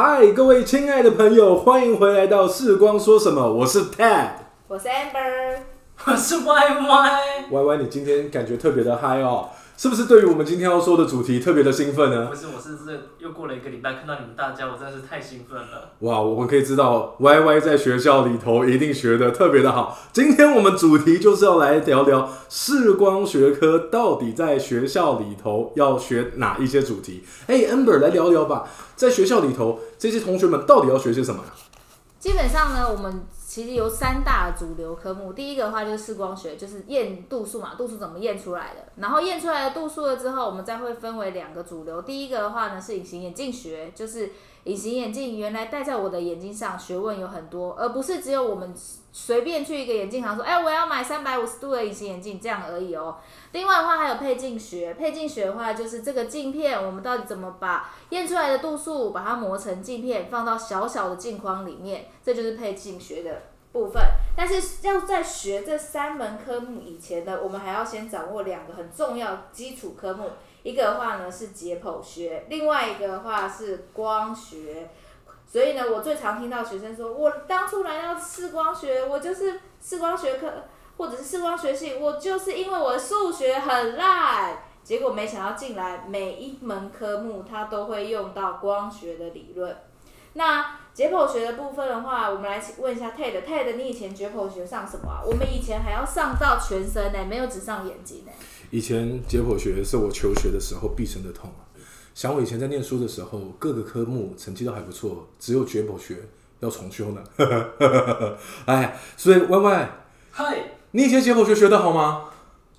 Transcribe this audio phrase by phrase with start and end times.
[0.00, 4.28] 嗨，各位亲爱的朋友，欢迎回来到《视光说什么》，我是 Ted。
[4.68, 5.58] 我是 Amber，
[6.06, 12.36] 我是 Y Y，Y Y，你今天感觉特别的嗨哦，是不是对于我们今天要说的主题特别的兴奋呢不？
[12.36, 15.90] 是，我是这又过了一个礼拜，看到你们大家，我真的是太兴奋了。
[15.98, 19.98] 哇，我们可以知道 Y Y 在学校里头一定学的特别的好。
[20.12, 27.24] 今天我们主题就是要来聊聊视光学科到底在学校里头要学哪一些主题。
[27.48, 31.52] 哎，Amber 来聊聊吧，在学校里头这些同学们到底要学些什么呀？
[32.18, 35.32] 基本上呢，我们其实有三大主流科目。
[35.32, 38.90] 第一个的话就是视光学，就是验度数嘛，度数怎么验出来的。
[38.96, 42.02] 然后验出来的度数了之后，我们再会分为两个主流。
[42.02, 44.32] 第一个的话呢是隐形眼镜学，就是
[44.64, 48.74] 隐形眼镜原来戴在我的眼睛上，学问有很多，而不是只有我们
[49.20, 53.18] 随便去一个眼镜行说，哎，我要买三百五十度的隐形眼镜这样而已哦。
[53.50, 64.00] 另外的话还有配镜学，配镜学的话就是这个镜片，我们到底怎么把验出来的度数把它磨成镜片，放到小小的镜框里面，这就是配镜学的部分。
[64.36, 70.30] 但是要在学这三门科目以前呢，我们还要先掌握两个很重要基础科目，
[70.62, 74.88] 一个的话呢是解剖学，另外一个的话是光学。
[75.50, 80.46] 所以呢，我最常听到学生说，我当初来到视光学，我就是视光学科
[80.98, 89.74] 或者是视光学系，我就是因为我数学很烂，结果没想到进来每一门科目它都会用到光学的理论。
[90.34, 95.22] 那解剖学的部分的话，我们来问一下 Ted，Ted，你以前解剖学上什么啊？
[95.24, 98.32] 我们以前还要上到全身呢、没有只上眼睛呢、
[98.70, 101.64] 以前解剖学是我求学的时候毕生的痛啊。
[102.18, 106.16] 想我以前在念书的时候，各个科目成绩都还不错，只有解剖学
[106.58, 107.22] 要重修呢。
[108.66, 109.90] 哎，所以 Y Y，
[110.32, 112.24] 嗨，你以前解剖学学的好吗？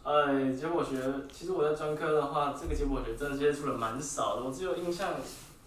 [0.04, 0.98] 哎，解剖学，
[1.32, 4.44] 其实我在专科的话，这个解剖学真的接触的蛮少的。
[4.44, 5.14] 我只有印象，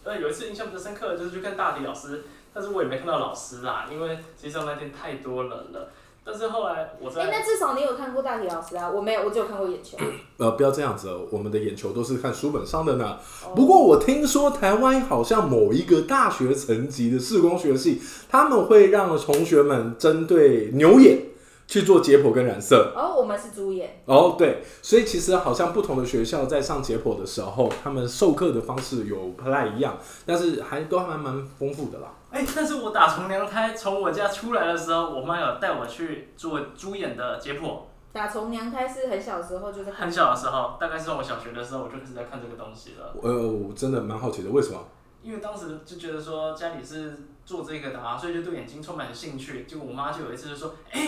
[0.05, 5.91] 呃，有一次印象比较深刻的就是去看大体老师，但是我也没看到老师啦，因为实际上那天太多人了。
[6.25, 9.99] 但是后来我哎、在那至少你有看过大体老师啊，我没有，我只有看过眼球。
[10.39, 13.19] 呃，不要这样子哦，我们的眼球都是看书本上的呢。
[13.45, 21.19] 哦不过我听说台湾好像某一个大学层级的视光学系，他们会让同学们针对牛眼
[21.67, 22.93] 去做解剖跟染色。
[22.97, 24.03] 哦，我们是猪眼。
[24.05, 32.15] 哦，对，所以其实好像不同的学校在上解剖的时候，他们授课的方式有不太一样，但是还都还蛮丰富的啦。
[32.33, 37.81] 哎、但是我打从娘胎从我家出来的时候，我妈有带我去做猪眼的解剖。
[38.11, 43.15] 打从娘胎是很小时候就在看很小的时候，大概是从我小学的时候，我就开始在看这个东西了。
[43.23, 44.79] 呃，我真的蛮好奇的，为什么？
[45.23, 49.65] 因为当时就觉得说家里是做这个的啊，所以就对眼睛充满了兴趣。
[49.65, 51.01] 结果我妈就有一次就说：“哎、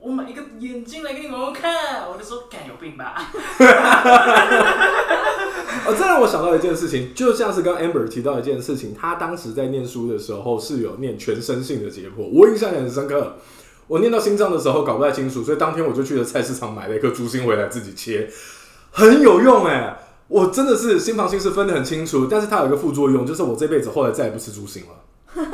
[0.00, 3.14] 我买一个眼镜来给你们玩看。”我就说：“干有病吧
[5.86, 13.36] 哦，这让我想到一件事情，就像是刚 Amber 提到一件事情，他当时在念书的时候是有念全身性的解剖，我印象也很深刻。
[13.86, 18.28] 我念到心脏的时候搞不太清楚，所以当天我就去了菜市场买了一颗猪心回来自己切，
[18.90, 25.44] 很有用哎、我真的是心房心室分得很清楚，但是它有一个副作用，就是我这辈子后来再也不吃猪心了。？”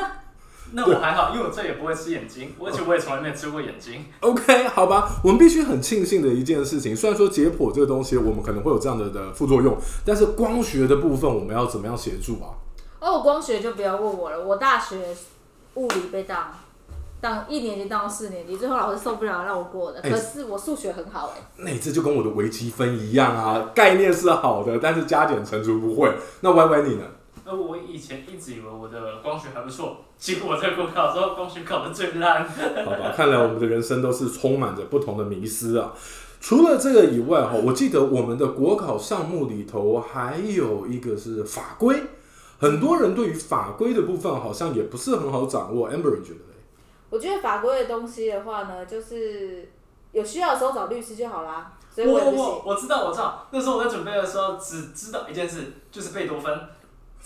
[0.77, 4.05] 那我还好，因为我这也不会吃眼睛，而且我也从来没有吃过眼睛。
[4.21, 12.59] OK，好吧，我们必须很庆幸的一件事情，虽然说解剖这个东西我们可能会有这样的的副作用，但是光学的部分我们要怎么样协助啊？
[12.99, 14.99] 哦，光学就不要问我了，我大学
[15.75, 16.53] 物理被当
[17.21, 20.01] 当一年级当到四年级，最后老师受不了让我过的。
[20.01, 26.13] 哎可是我数学很好哎、那这就跟我的微积分一样啊，概念是好的，但是加减乘除不会。
[26.41, 27.05] 那歪歪你呢？
[27.45, 32.43] 而我以前一直以为我的光学还不错，结果我在国考的时候光学考的最烂。
[32.85, 35.93] 好吧，看来我们的人生都是充满着不同的迷思啊。
[36.41, 42.03] 除了这个以外，哈，我记得我们的国考项目里头还有一个是法规，
[42.59, 45.91] 很多人对于法规的部分好像也不是很好掌握。
[45.91, 46.55] Amber 你觉得嘞？
[47.11, 49.71] 我觉得法规的东西的话呢，就是
[50.13, 51.73] 有需要的时候找律师就好啦。
[51.91, 52.63] 所以我我我。
[52.67, 56.53] 我知道我知道，那时候我在准备的时候只知道一件事，就是贝多芬，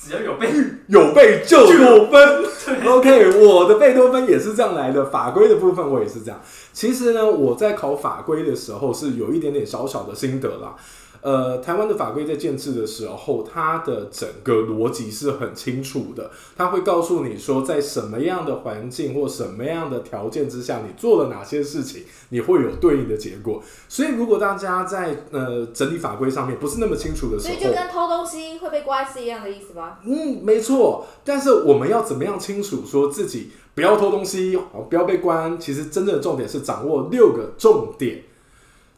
[0.00, 0.48] 只要有被，
[0.86, 2.44] 有被就多分。
[2.86, 6.40] OK，我的贝多芬也是这样来的，法规的部分我也是这样。
[6.72, 10.74] 其实呢，我在考法规的时候是有一点点小小的心得啦。
[11.20, 23.62] 呃，台湾的法规在建制的时候，它的整个逻辑是很清楚的，它会告诉你说，在什么样的环境或什么样的条件之下，你做了哪些事情，你会有对应的结果。
[23.88, 29.98] 所以，如果大家在呃整理法规上面不是那么清楚的时候，所以就跟偷东西会被关是一样的意思吗？
[30.04, 31.06] 嗯，没错。
[31.24, 35.58] 但是我们要怎么样清楚说自己不要偷东西，哦不要被关？
[35.58, 38.22] 其实真正的重点是掌握六个重点。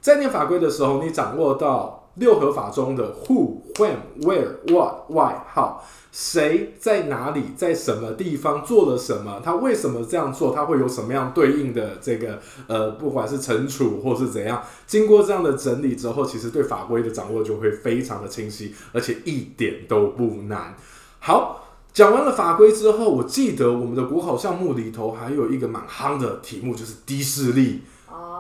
[0.01, 5.79] 在念法规的时候，你掌握到六合法中的 who、when、where、what、why、how，
[6.13, 12.39] 谁在哪里，在什么地方做了什么，他为什么这样做，他会有什么样对应的这个
[12.69, 20.77] 呃，不管是惩处或是怎样，经过这样的整理之后，其实对法规的掌握就会非常的清晰，而且一点都不难。
[21.19, 21.57] 好。
[21.93, 27.81] 讲完了法规之后，我记得我们的国考项目里头还有一个蛮夯的题目，就是低视力。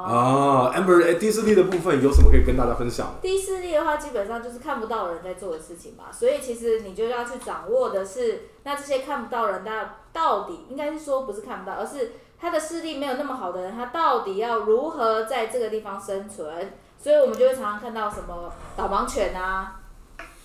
[0.08, 3.14] 哦，，amber，哎，低视力的部分有什么可以跟大家分享？
[3.20, 16.72] 低视力的话，基本上就是看不到人在做的事情嘛，所以其实你就要去掌握的是，那这些看不到人，他到底应该是说不是看不到，而是他的视力没有那么好的人，他到底要如何在这个地方生存？
[16.98, 19.76] 所以我们就会常常看到什么导盲犬啊。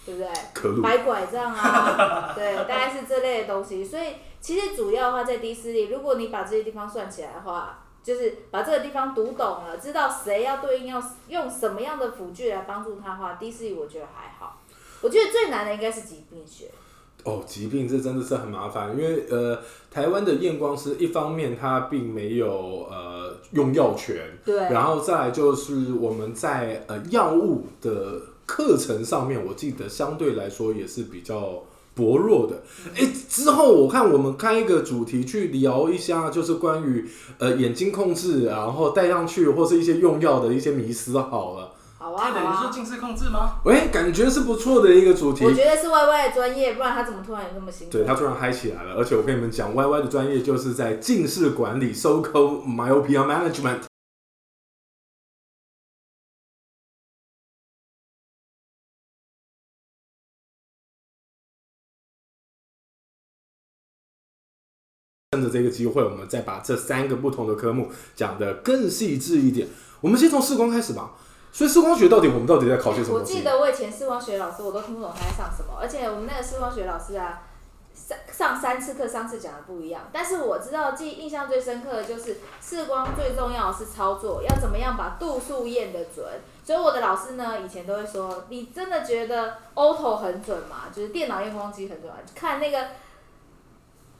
[0.05, 0.29] 对不对？
[0.53, 3.83] 可鲁摆拐杖啊，对，大概是这类的东西。
[3.83, 14.61] 所以其实主要的话在低视力，如果你把这些地方算起来的话，就是把这个地方读懂了，知道谁要对应要用什么样的辅具来帮助他的话，低视力我觉得还好。
[15.01, 16.69] 我觉得最难的应该是疾病学。
[17.23, 19.59] 哦，疾病这真的是很麻烦，因为呃，
[19.89, 31.63] 台湾的验光师一方面他并没有呃用药权，对，然后再来就是我们在呃药物的课程上面，我记得相对来说也是比较
[31.95, 32.61] 薄弱的。
[32.95, 37.09] 哎，之后我看我们开一个主题去聊一下，就是关于
[37.39, 41.71] 呃眼睛控制，然后戴上去或是一些用药的一些迷思好了。
[41.97, 42.61] 好啊，对的，好啊。
[42.61, 43.55] 说近视控制吗？
[43.63, 45.51] 喂，感觉是不错的一个主题我。
[45.51, 47.89] 觉得是 Y Y 的专业，不然他怎么突然有那么兴奋？
[47.89, 53.79] 对他突然嗨起来了，而且我跟你们讲，Y Y 的专业就是在近视管理 （so called myopia management）。
[65.35, 69.67] 趁着这个机会，我们再把这三个不同的科目讲得更细致一点。
[69.99, 71.11] 我们先从视光开始吧。
[71.51, 73.23] 所以视光学到底我们到底在考些什么我？
[73.23, 77.43] 记得我以前视光学老师，我都听不懂他在上什么，而且我们那个视光学老师啊，
[77.93, 80.03] 上上三次课，上次讲的不一样。
[80.13, 86.25] 但是我知道记印象最深刻的就是视光最重要的是操作，要怎么样把度数验得准。
[86.63, 90.87] 所以我的老师呢，以前都会说，你真的觉得 auto 很准吗？
[90.93, 92.87] 就是电脑验光机很准吗，看那个。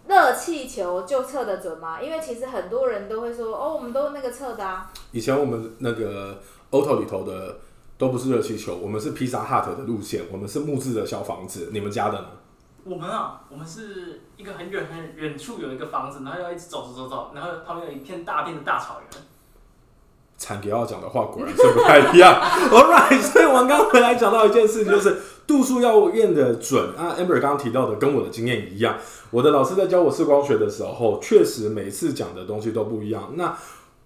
[0.08, 2.02] 热气球就测得准吗？
[2.02, 4.92] 因为其实很多人都会说，哦，我们都那个测的啊。
[5.12, 6.40] 以前我们那个
[6.72, 7.58] Auto 里头的
[7.98, 11.70] 都不是热气球，我们是披萨 hut 的路线，我们是木质的小房子。
[11.72, 12.28] 你们家的呢？
[12.84, 19.22] 我们啊，我们是一个很远很远处有一个房子，然后要一直走走走走，然后旁边有一片大片的大草原。
[20.38, 22.36] 产给要讲的话果然是不太一样。
[22.70, 27.16] All right，所以我们刚刚回来讲到一件事情，就是度数要验的准啊。
[27.18, 28.98] Amber 刚刚提到的跟我的经验一样，
[29.32, 33.34] 我的老师在教我视光学的时候，确实每次讲的东西都不一样。
[33.36, 33.58] 那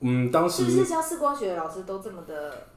[0.02, 2.68] 嗯，当时是不是教视光学的老师都这么的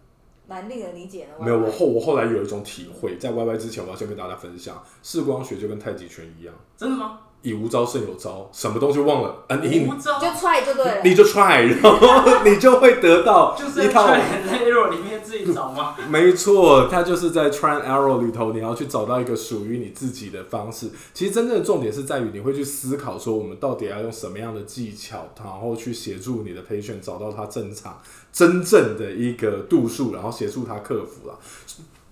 [0.49, 1.45] 难令人理解呢？
[1.45, 7.21] 没有，我后我后来有一种体会，在 Y Y 之前，我要先跟大家分享，视光学就跟太极拳一样，真的吗？
[7.43, 9.57] 以无招胜有招，什么东西忘了啊？
[9.57, 11.01] 你无招就踹就对了。
[11.03, 14.07] 你就 try，然后 你就会得到就是在一套。
[14.07, 15.97] Try and Error 里面自己找吗？
[16.09, 20.91] 没错，它就是在 try and error 里头，你要去找到一个属于你自己的方式。
[21.13, 28.01] 其实真正的重点是在于你会去思考说，我们到底要用什么样的技巧，然后去协助你的 patient 找到他正常、
[28.33, 31.39] 真正的一个度数，然后协助他克服了。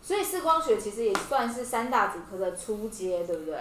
[0.03, 3.55] 所以视光学其实也算是三大主科的初阶，对不对？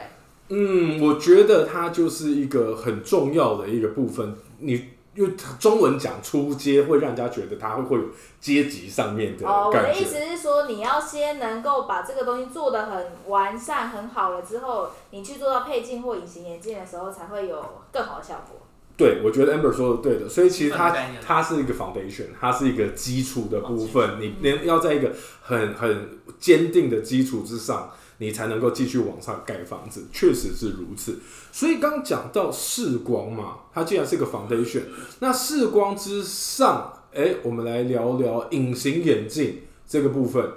[0.50, 4.36] 嗯，我觉得它就是一个很重要的一个部分。
[4.60, 8.06] 你因为中文讲出街，会让人家觉得它会会有
[8.39, 9.84] 阶级上面的哦，我感。
[9.84, 18.62] 的意思是说，你要先能够把这个东西做得很完善、很好了之后，你去做到配镜或隐形眼镜的时候，才会有更好的效果。
[18.96, 31.20] 对，我觉得 Amber 说的对的，所以其实它基本概念它是一个 foundation，它是一个基础的部分，你连要在一个很很坚定的基础之上，你才能够继续往上盖房子，确实是如此。
[31.52, 34.84] 所以刚讲到视光嘛，它既然是个 foundation，
[35.20, 40.52] 那视光之上，哎，我们来聊聊隐形眼镜这个部分。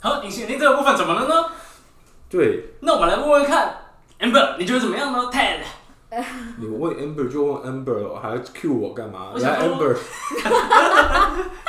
[0.00, 1.50] 好，隐形眼镜这个部分怎么了呢？
[2.30, 3.74] 对那我们来问问看
[4.20, 5.60] ，Amber，你觉得怎么样呢？Ted，
[6.58, 9.32] 你问 Amber 就问 Amber，还要 Q 我干嘛？
[9.34, 9.96] 来 Amber，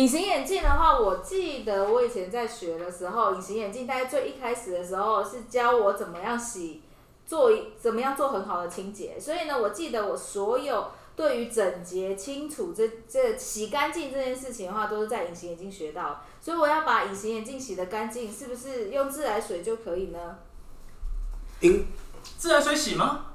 [0.00, 6.80] 隐形眼镜的话，我记得我以前在学的时候，隐形眼镜大概最一开始的时候是教我怎么样洗，
[7.26, 9.20] 做怎么样做很好的清洁。
[9.20, 16.24] 所以呢，我记得我所有对于整洁、清楚这这洗干净这件事情的话，都是在隐形眼镜学到。
[16.40, 20.38] 所以我要把隐形眼镜洗得干净，是不是用自来水就可以呢？
[21.60, 21.86] 隐
[22.38, 23.26] 自来水洗吗？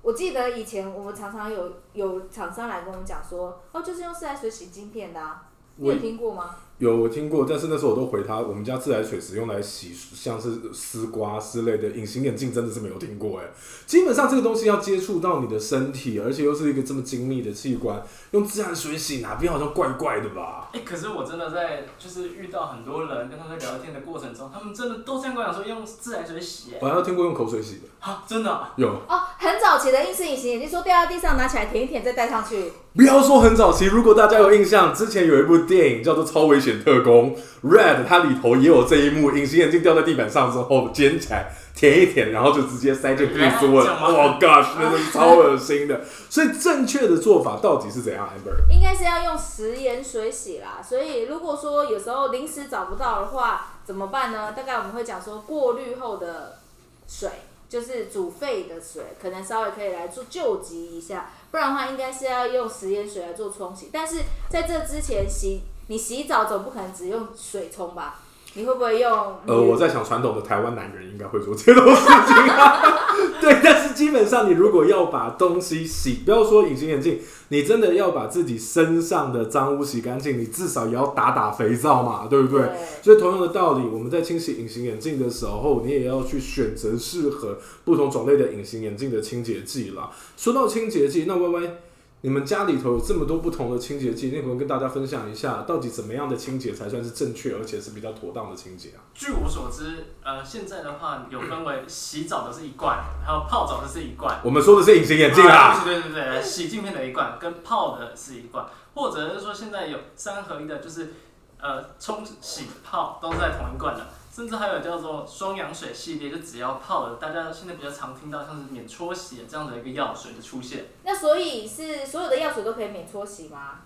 [0.00, 5.45] 我记得以前我们常常有有厂商来跟我们讲说，哦，就是用自来水洗镜片的啊，
[5.76, 6.56] 你有听过吗？
[6.78, 11.88] 有我听过，但是那时候我都回他，我们家自来水只用来洗，像是丝瓜之类的。
[11.88, 13.46] 隐形眼镜真的是没有听过哎。
[13.86, 18.02] 基本上这个东西要接触到你的身体，而且又是一个这么精密的器官，
[18.32, 20.68] 用自来水洗哪边好像怪怪的吧？
[20.74, 28.88] 哎、可是我真的在就是遇到很多人跟他们在聊天的过程中，他们真的都这样跟我讲说用自来水洗、哎，我还有听过用口水洗的，啊，真的啊、有。
[28.88, 32.70] 哦，很早期的硬式隐形眼镜，说掉在地上拿起来舔一舔再戴上去。
[32.94, 43.84] 不要说很早期，如果大家有印象，之前有一部电影叫做《超危险特工》，Red，它里头也有这一幕，隐形眼镜掉在地板上之后捡起来舔一舔，然后就直接塞进屁股了。
[43.84, 46.00] 这样吗哇 gosh，那真是超恶心的。
[46.28, 48.72] 所以正确的做法到底是怎样，Amber？
[48.72, 54.52] 应该是要用食盐水洗啦，所以如果说有时候临时找不到的话，怎么办呢？
[54.52, 56.58] 大概我们会讲说过滤后的
[57.06, 57.30] 水，
[57.68, 63.90] 就是煮沸的水，可能稍微可以来做救急一下，不然的话应该是要用食盐水来做冲洗。
[63.92, 68.20] 但是在这之前洗，你洗澡总不可能只用水冲吧？
[68.54, 69.12] 你会不会用？
[69.46, 72.82] 呃，我在想传统的台湾男人应该会做这种事情啊。
[73.40, 82.70] 对，但是基本上你如果要把东西洗，不要说隐形眼镜，你真的要把自己身上的脏污洗干净，你至少也要打打肥皂嘛，对不对？
[83.02, 90.10] 所以同样的道理，我们在清洗隐形眼镜的时候，你也要去选择适合不同种类的隐形眼镜的清洁剂啦。
[90.36, 91.74] 说到清洁剂，那歪歪，
[92.22, 99.04] 你们家里头有这么多不同的清洁剂，那可能跟大家分享一下，到底怎么样的清洁才算是正确，而且是比较妥当的清洁啊？
[99.14, 104.40] 据我所知，呃，现在的话有分为洗澡的是一罐，还有泡澡的是一罐。
[104.42, 105.54] 我们说的是隐形眼镜啊。
[105.54, 111.12] 啊对对对对，洗镜片的一罐跟泡的是一罐，或者是说现在有三合一的，就是
[111.60, 114.04] 呃冲洗泡都是在同一罐的，
[114.36, 120.84] 甚至还有叫做双氧水系列，就只要泡的，大家现在比较常听到像是免搓洗这样的一个药水的出现。
[121.04, 123.80] 那所以是所有的药水都可以免搓洗吗？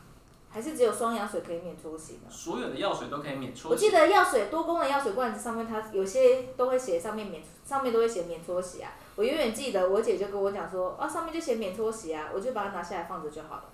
[0.51, 2.29] 还是只有双氧水可以免搓洗呢？
[2.29, 3.93] 所有的药水都可以免搓洗我记。
[3.93, 8.91] 得药水多功能药水罐子上面，它有些都会写上面免，上面都会写免搓洗啊。
[9.15, 13.65] 我永远记得我姐就跟我讲说，啊上面就写免搓洗啊，我就把它拿下来放着就好了。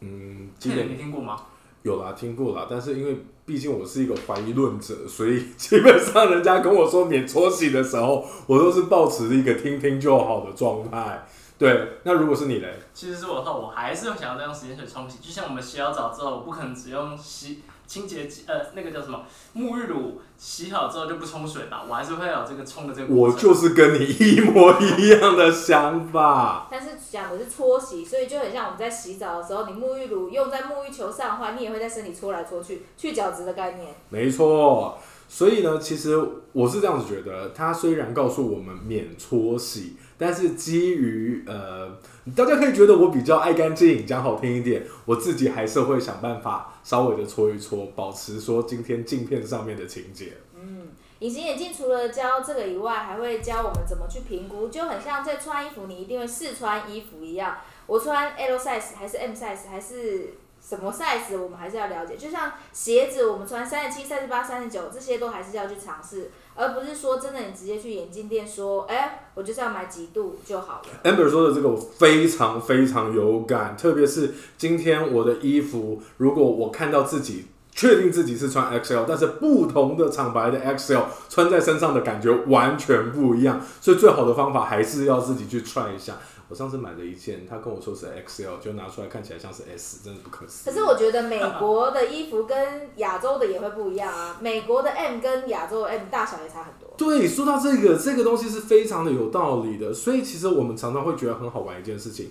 [0.00, 1.46] 嗯，基这个你听过吗？
[1.84, 3.16] 有啦，听过啦，但是因为
[3.48, 11.26] 毕竟我是一个怀疑论者，所以基本上人家跟我说免搓洗的时候，我都是保持一个听听就好的状态。
[11.56, 12.78] 对，那如果是你嘞？
[12.92, 15.16] 其实是我的话，我还是会想要再用洗洁水冲洗。
[15.22, 19.24] 就像我们洗好澡之后，我不可能只用洗清洁剂，呃，那个叫什么
[19.56, 21.84] 沐浴乳洗好之后就不冲水吧？
[21.88, 23.12] 我还是会有这个冲的这个。
[23.12, 26.68] 我就是跟你一模一样的想法。
[26.70, 33.94] 但是讲的是搓洗，所以就很像我们在洗澡的时候，你沐浴乳用在沐浴球上的话，你也会在身体搓来搓去，去角质的概念。
[34.10, 41.96] 没错，所以呢，其实我是这样子觉得，它虽然告诉我们免搓洗，但是基于呃，
[42.36, 50.32] 大家可以觉得我比较爱干净，讲好听一点，我自己还是会想办法稍微的搓一搓，保持说今天镜片上面的情节。
[50.54, 50.88] 嗯，
[51.20, 57.58] 隐形眼镜除了教这个以外，还会教我们怎么去评估，就很像在穿衣服，你一定会试穿衣服一样。
[57.86, 60.34] 我穿 L size 还是 M size 还是
[60.68, 62.14] 什么 size，我们还是要了解。
[62.14, 71.10] 就像鞋子，我们穿三十七、三十八、三十九，这些都还是要去尝试，而不是说真的你直接去眼镜店说，哎、我就是要买几度就好了。
[71.10, 86.18] Amber 说的这个我非常非常有感，特别是今天我的衣服，如果我看到自己确定自己是穿 XL，但是不同的厂牌的 XL 穿在身上的感觉完全不一样，所以最好的方法还是要自己去穿一下。
[86.48, 90.72] 我上次买了一件，他跟我说是 XL，就拿出来看起来像是 S，真的不可思议。
[90.72, 96.88] 可是我觉得美国的衣服跟亚洲的也会不一样啊，美国的 M 跟亚洲的 M 大小也差很多。
[96.96, 102.30] 对，说到这个，这个东西是非常的有道理的，所以其实我们常常会觉得很好玩一件事情，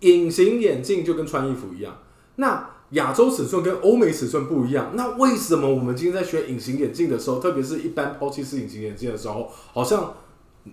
[0.00, 1.98] 隐形眼镜就跟穿衣服一样，
[2.36, 10.14] 那亚洲尺寸跟欧美尺寸不一样，那为什么我们今天在选隐形眼镜的时候，特别是一般抛弃式隐形眼镜的时候，好像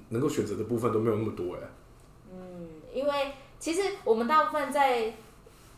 [0.10, 1.60] 能够选择的部分都没有那么多哎？
[1.62, 1.77] 嗯，
[2.98, 5.14] 因为其实我们大部分在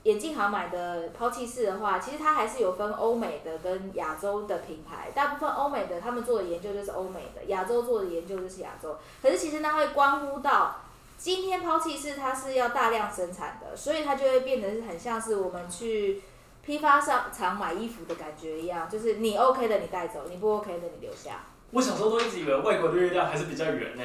[0.04, 5.12] 眼镜行买的抛弃式的话，其实它还是有分欧美的跟亚洲的品牌。
[5.14, 8.98] 大部分欧美的他们做的研究就是欧美的，亚洲做的研究就是亚洲。
[9.22, 10.78] 可是其实它会关乎到
[11.18, 16.22] 今天抛弃式它是要大量生产的，所以它就会变得是很像是我们去
[16.66, 21.42] 批发商厂买衣服的感觉一样，就是你 OK 的你带走，你不 OK 的你留下。
[21.72, 24.04] 我小时候都一直以为外国的月亮还是比较圆呢、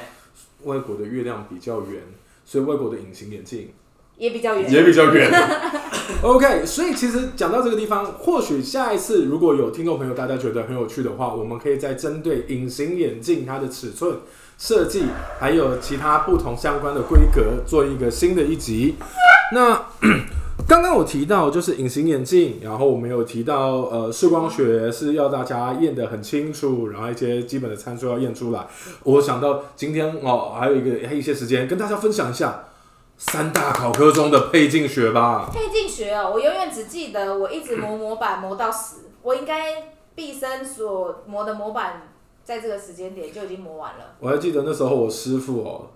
[0.63, 2.03] 外国的月亮比较圆，
[2.45, 3.73] 所以外国的隐形眼镜
[4.17, 5.29] 也比较远，也比较远。
[6.21, 14.19] OK，所以其实讲到这个地方，或许下一次如果有听众朋友大家觉得很有趣的话，我们可以再针对隐形眼镜它的尺寸
[14.57, 15.05] 设计，
[15.39, 18.95] 还有其他不同相关的规格做一个新的一集。
[19.51, 19.87] 那
[20.67, 28.65] 刚刚我提到就是隐形眼镜，然后我们有提到呃视光学是要大家验得很清楚，然后一些基本的参数要验出来。
[29.03, 32.65] 我想到今天哦还有一个还有一些时间跟大家分享一下
[33.15, 35.51] 三大考科中的配镜学吧。
[35.53, 42.09] 配镜学哦，我永远只记得我一直磨模板磨到死，我应该毕生所磨的模板，
[42.43, 44.15] 在这个时间点就已经磨完了。
[44.19, 45.91] 我还记得那时候我师傅哦，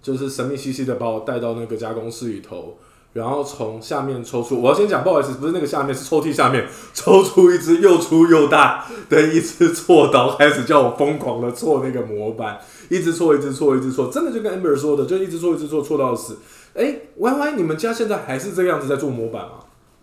[0.00, 2.78] 就是神秘兮兮的把我带到那个加工室里头，
[3.14, 16.38] 然后从下面抽出，我要先讲不好意思，不是那个下面，是抽屉下面抽出一只又粗又大的一只锉刀，开始叫我疯狂的锉那个模板，一直锉，一直锉，一直锉，真的就跟 Amber 说的，就一直锉，一直锉，锉到死。
[16.74, 19.52] 哎，Y Y，你们家现在还是这个样子在做模板吗？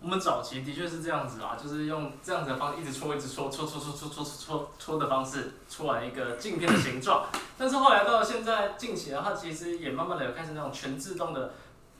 [0.04, 7.26] 我们早期的确是这样子啊，就是用这样子的方式一直搓，一直搓，搓搓搓搓搓搓搓的方式搓完一个镜片的形状。
[7.56, 11.52] 但是后来到了现在近期的话，其实也慢慢的有开始那种全自动的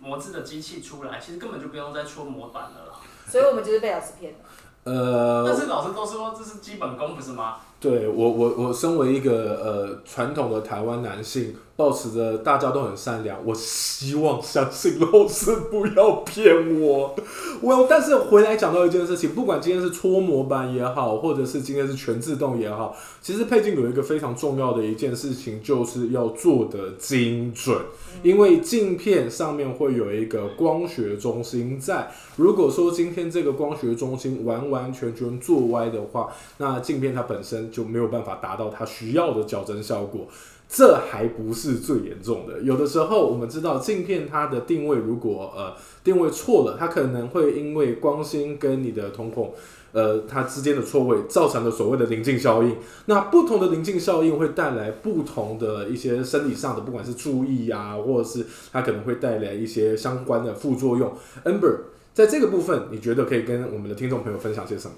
[0.02, 3.00] 模制的机器出来，其实根本就不用再出模板了啦。
[3.28, 4.40] 所以我们就是被老师骗的。
[4.84, 7.56] 呃，但是老师都说这是基本功，不是吗？
[7.78, 17.12] 对我我我身为一个呃传统的台湾男性，保持着大家都很善良，我希望相信老师不要骗我。
[17.60, 27.76] 我但是回来讲到一件事情，不管今天是搓模板也好，或者是今天是全自动也好，其实配镜有一个非常重要的一件事情，就是要做的精准，
[28.22, 32.12] 因为镜片上面会有一个光学中心在。
[32.36, 40.26] 如果说今天这个光学中心完完全全做歪的话，那镜片它本身就没有办法达到它需要的矫正效果。
[40.74, 49.52] 这还不是最严重的，有的时候我们知道镜片它的定位如果呃定位错了，它可能会因为光芯跟你的瞳孔
[49.92, 52.74] 呃它之间的错位，造成了所谓的临近效应。
[53.04, 61.12] 那不同的临近效应会带来不同的一些生理上的，不管是注意啊，或者是它可能会带来一些相关的副作用。
[61.44, 61.76] Amber。
[62.14, 64.94] 在这个部分，你觉得可以跟我们的听众朋友分享些什么？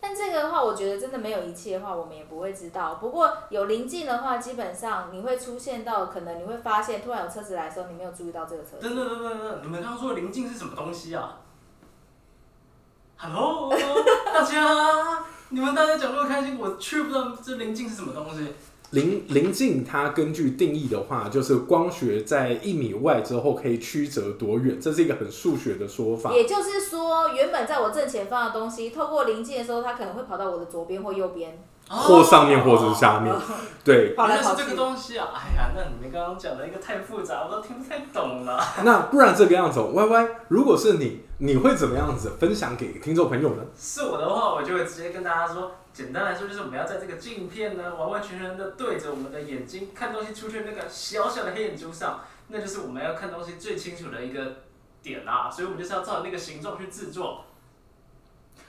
[0.00, 2.96] 但这个的话，我觉得真的没有仪器的话，我们也不会知道。
[2.96, 8.80] 不过有临近的话，基本上你会出现到，可能你会发现，突然有车子来的时候，你没有注意到这个车子。
[8.82, 11.40] 等等等等等，你们刚刚说的临近是什么东西啊
[13.16, 13.74] ？Hello，
[14.26, 18.54] 大家，你们大家讲那么开心，我却不知道这临近是什么东西。
[18.94, 26.32] 临临近，它根据定义的话，就是光学在一米外之后可以曲折多远，这是一个很数学的说法。
[26.32, 31.58] 也就是说，原本在我正前方的东西，透过临近的时候，它可能会跑到我的左边或右边。
[31.86, 33.30] 或上面或者是下面，
[33.84, 35.28] 对，原来是这个东西啊！
[35.34, 38.58] 哎呀，那你们刚刚讲的一个太复杂，我都听不太懂了。
[38.82, 43.62] 那不然这个样子，Y Y，如果是你，你会怎么样子分享给听众朋友呢？
[43.78, 54.56] 是我的话，我就会直接跟大家说，简单来说就是我们要在这个镜片呢，完完全全的对着我们的眼睛看东西出去那个小小的黑眼珠上，那就是我们要看东西最清楚的一个
[55.00, 55.48] 点啊！
[55.48, 57.44] 所以我们就是要照那个形状去制作。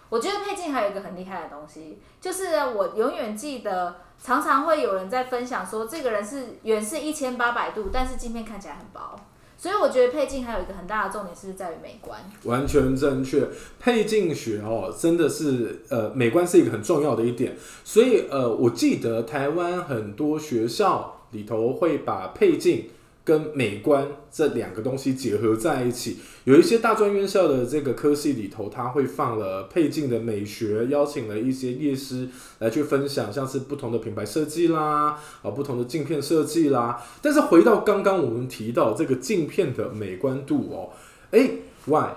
[0.07, 9.19] 我觉得配镜还有一个很厉害的东西，就是我永远记得，常常会有人在分享说，这个人是远视一千八百度，但是镜片看起来很薄。
[9.57, 12.19] 所以我觉得配镜还有一个很大的重点是在于美观。
[12.43, 13.47] 完全正确，
[13.79, 17.55] 配镜学哦，真的是呃，美观是一个很重要的一点。
[17.83, 22.89] 所以呃，我记得台湾很多学校里头会把配镜。
[23.25, 37.03] 跟美观这两个东西结合在一起，有一些大专院校的这个科系里头，它会放了配镜的美学，邀请了一些业师来去分享，像是不同的品牌设计啦，啊，不同的镜片设计啦。
[37.19, 40.93] 但是回到刚刚我们提到这个镜片的美观度哦，
[41.31, 41.49] 哎
[41.88, 42.09] ，why？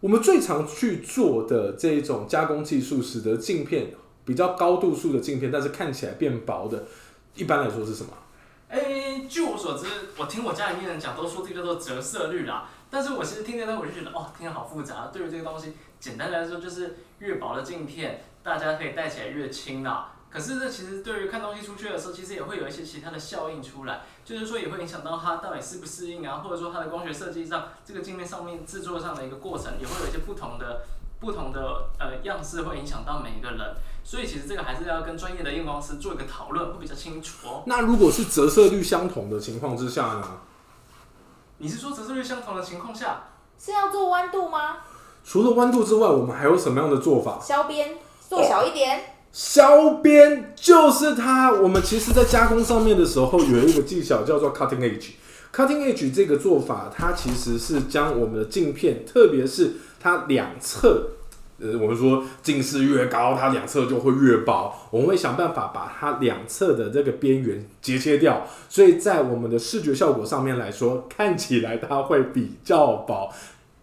[0.00, 3.86] 我们最常去做的这一种加工技术，使得镜片
[4.26, 6.84] 比较高度数的镜片，但是看起来变薄的，
[7.36, 8.10] 一般来说是什么？
[8.70, 9.84] 哎，据我所知，
[10.16, 12.68] 我听我家里面人讲，都说这个叫做折射率啦。
[12.88, 15.08] 但是我其实听到我就觉得，哦，听得好复杂。
[15.12, 20.12] 对于这个东西，简单来说就是越薄的镜片，大家可以戴起来越轻啦。
[20.30, 30.82] 可是这其实对于看东西出去的时候，其实也会有一些其他的效应出来，就是说也会影响到它到底适不适应啊，或者说它的光学设计上，这个镜面上面制作上的一个过程，也会有一些不同的
[31.18, 33.74] 不同的呃样式，会影响到每一个人。
[34.02, 37.62] 所以其实这个还是要跟专业的验光师做一个讨论，会比较清楚哦。
[37.66, 40.24] 那如果是折射率相同的情况之下呢？
[41.58, 43.24] 你是说折射率相同的情况下
[43.62, 44.78] 是要做弯度吗？
[45.22, 47.38] 除了弯度之外，我们还有什么样的做法？
[47.40, 49.16] 削边做小一点。
[49.32, 51.52] 削边就是它。
[51.52, 55.10] 我们其实在加工上面的时候，有一个技巧叫做 cutting edge。
[55.54, 61.10] cutting edge 这个做法，它其实是将我们的镜片，特别是它两侧。
[61.60, 64.74] 呃，我们说近视越高，它两侧就会越薄。
[64.90, 73.30] 我们会想办法把它两侧的这个边缘截切掉，所以在我们的视觉效果上面来说，看起来它会比较薄。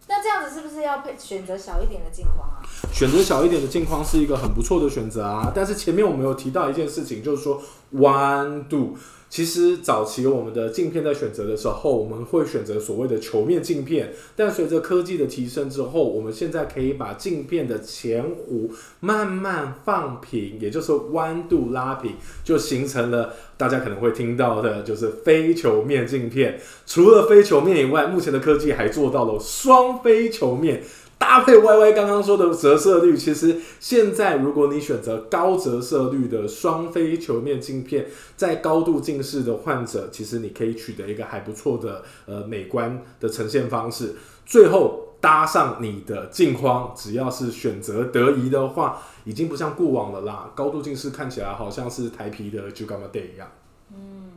[0.09, 2.63] 那这样子是不是要配选择小一点的镜框啊？
[2.93, 5.51] 选择小一点的镜框是一个很不错的选择啊。
[5.53, 7.61] 但是前面我们有提到一件事情，就是说
[7.91, 8.97] 弯度。
[9.29, 14.13] 其实早期我们的镜片在选择的时候，我们会选择所谓的球面镜片。
[14.35, 18.69] 但随着科技的提升之后，我们现在可以把镜片的前弧
[19.01, 22.13] 慢慢放平，也就是弯度拉平，
[22.43, 26.59] 就形成了大家可能会听到的，就是非球面镜片。
[26.85, 30.81] 除了非球面以外，目前的科技还做到了双非球面。
[31.27, 44.15] 搭配 Y Y 刚刚说的折射率，其实现在如果你选择高折射率的双非球面镜片，在高度近视的患者，其实你可以取得一个还不错的呃美观的呈现方式。
[44.45, 50.49] 最后搭上你的镜框，只要是选择得宜的话，已经不像过往了啦。
[50.55, 53.51] 高度近视看起来好像是台皮的 j u g a m a Day 一样。
[53.91, 54.31] 嗯，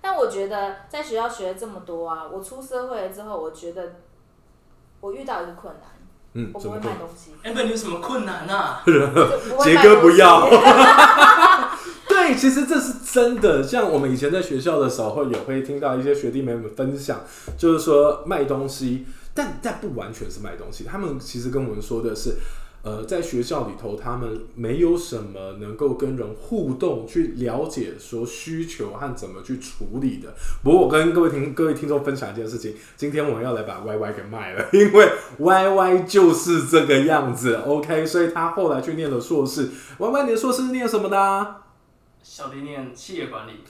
[0.00, 3.96] 但我觉得在学校学了这么多啊，我出社会了之后，我觉得。
[5.00, 5.90] 我遇到一个困难，
[6.34, 7.32] 嗯，我不会卖东西。
[7.42, 8.82] 哎，那你有什么困难啊？
[9.62, 10.48] 杰哥不要。
[12.08, 13.62] 对，其实这是真的。
[13.62, 17.20] 像我们以前在学校的时候，也会听到一些学弟妹们分享，
[17.56, 20.84] 就是说卖东西，但但不完全是卖东西。
[20.84, 22.36] 他们其实跟我们说的是。
[22.82, 30.32] 呃，在学校里头，他们没有什么能够跟人互动、去了解说需求和怎么去处理的。
[30.62, 37.56] 不过，我跟各位听各位听众分享一件事情，今天我们要来把 Y Y 给卖了，因为 Y Y 就是这个样子。
[37.66, 39.70] OK，所以他后来去念了硕士。
[39.98, 41.56] Y Y，你的硕士念什么的？
[42.22, 43.64] 小弟念企业管理。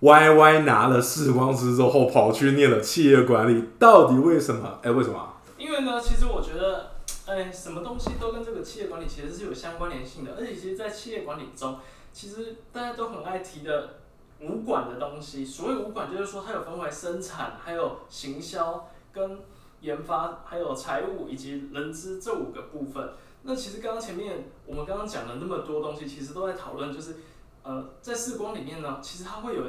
[0.00, 4.80] Y Y 拿了视光师之后，跑去念了企业管理，到底为什么？
[4.82, 5.34] 哎，为什么？
[5.56, 6.87] 因为呢，其实我觉得。
[7.28, 11.78] 哎，什么东西都跟这个企业管理其实是有相关联性的，而且其实，在企业管理中，
[12.10, 13.98] 其实大家都很爱提的
[14.40, 15.44] 五管的东西。
[15.44, 19.40] 所谓五管，就是说它有分为生产、还有行销、跟
[19.82, 23.12] 研发、还有财务以及人资这五个部分。
[23.42, 27.16] 那其实刚刚前面我们刚刚讲了那么多东西，其实都在讨论，就是
[27.62, 29.64] 呃，在视光里面呢，其实它会有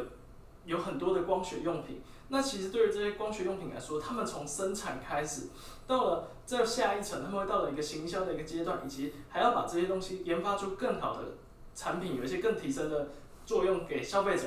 [0.66, 2.02] 有很多的光学用品。
[2.30, 5.48] 那其实对于这些光学用品来说，他们从生产开始，
[5.88, 11.24] 到了在下一层，他们会到了一个行销的一个阶段，以及还要把这些东西研发出更好的
[11.74, 13.10] 产品，有一些更提升的
[13.46, 14.44] 作用给消费者。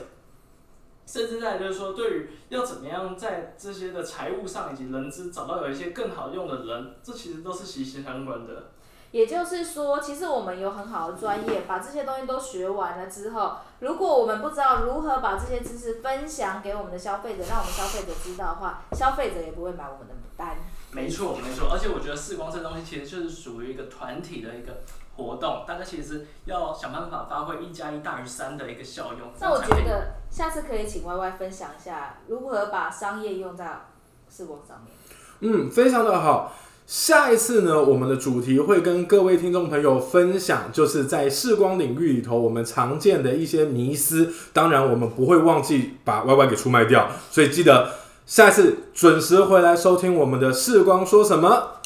[1.04, 8.70] 甚至在就是说，对于要怎么样在这些的财务上以及人资找到有一些更好用的人，这其实都是息息相关的。
[9.12, 20.56] 也就是说，其实我们有很好的专业，把这些东西都学完了之后，如果我们不知道如何把这些知识分享给我们的消费者，让我们消费者知道的话，消费者也不会买我们的单。
[20.90, 21.68] 没错，没错。
[21.70, 24.80] 而且我觉得视光这东西其实就是属于一个团体的一个
[25.16, 29.30] 活动，大家其实要想办法发挥一加一大于三的一个效用。
[29.38, 33.82] 那我觉得下次可以请 Y Y 分享一下如何把商业用在
[34.30, 34.94] 视光上面。
[35.40, 36.50] 嗯，非常的好。
[36.92, 44.30] 下一次呢，我们的主题会跟各位听众朋友分享，就是在视光领域里头我们常见的一些迷思。
[44.52, 47.92] 当然，我们不会忘记把 Y Y 给出卖掉，所以记得
[48.26, 51.78] 下一次准时回来收听我们的视光说什么。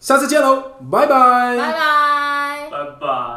[0.00, 3.35] 下次见喽，拜拜，拜拜，拜拜。